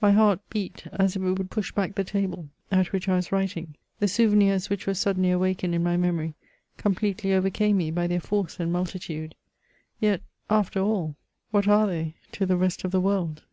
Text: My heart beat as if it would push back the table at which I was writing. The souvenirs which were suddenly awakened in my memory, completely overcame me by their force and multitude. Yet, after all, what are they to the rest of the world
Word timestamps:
My 0.00 0.10
heart 0.10 0.40
beat 0.50 0.88
as 0.90 1.14
if 1.14 1.22
it 1.22 1.38
would 1.38 1.48
push 1.48 1.70
back 1.70 1.94
the 1.94 2.02
table 2.02 2.48
at 2.72 2.90
which 2.90 3.08
I 3.08 3.14
was 3.14 3.30
writing. 3.30 3.76
The 4.00 4.08
souvenirs 4.08 4.68
which 4.68 4.84
were 4.84 4.94
suddenly 4.94 5.30
awakened 5.30 5.76
in 5.76 5.82
my 5.84 5.96
memory, 5.96 6.34
completely 6.76 7.32
overcame 7.32 7.76
me 7.76 7.92
by 7.92 8.08
their 8.08 8.18
force 8.18 8.58
and 8.58 8.72
multitude. 8.72 9.36
Yet, 10.00 10.22
after 10.50 10.80
all, 10.80 11.14
what 11.52 11.68
are 11.68 11.86
they 11.86 12.16
to 12.32 12.46
the 12.46 12.56
rest 12.56 12.82
of 12.82 12.90
the 12.90 13.00
world 13.00 13.44